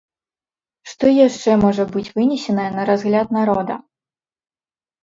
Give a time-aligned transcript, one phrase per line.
[0.93, 3.81] Што яшчэ можа быць вынесенае на разгляд народа?